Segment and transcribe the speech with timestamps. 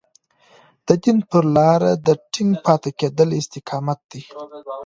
[0.87, 4.21] د دين پر لار د ټينګ پاتې کېدل استقامت دی.